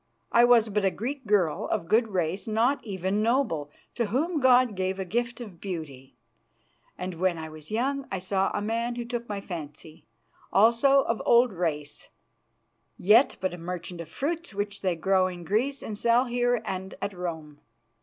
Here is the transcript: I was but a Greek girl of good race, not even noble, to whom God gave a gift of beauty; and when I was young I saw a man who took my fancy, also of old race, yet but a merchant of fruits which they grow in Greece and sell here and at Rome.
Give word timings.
I 0.31 0.45
was 0.45 0.67
but 0.69 0.83
a 0.83 0.89
Greek 0.89 1.27
girl 1.27 1.67
of 1.67 1.87
good 1.87 2.07
race, 2.07 2.47
not 2.47 2.83
even 2.83 3.21
noble, 3.21 3.69
to 3.93 4.07
whom 4.07 4.39
God 4.39 4.73
gave 4.73 4.97
a 4.97 5.05
gift 5.05 5.39
of 5.39 5.61
beauty; 5.61 6.15
and 6.97 7.19
when 7.19 7.37
I 7.37 7.49
was 7.49 7.69
young 7.69 8.07
I 8.11 8.17
saw 8.17 8.49
a 8.51 8.63
man 8.63 8.95
who 8.95 9.05
took 9.05 9.29
my 9.29 9.39
fancy, 9.41 10.07
also 10.51 11.03
of 11.03 11.21
old 11.23 11.53
race, 11.53 12.09
yet 12.97 13.37
but 13.39 13.53
a 13.53 13.59
merchant 13.59 14.01
of 14.01 14.09
fruits 14.09 14.55
which 14.55 14.81
they 14.81 14.95
grow 14.95 15.27
in 15.27 15.43
Greece 15.43 15.83
and 15.83 15.95
sell 15.95 16.25
here 16.25 16.63
and 16.65 16.95
at 16.99 17.13
Rome. 17.13 17.59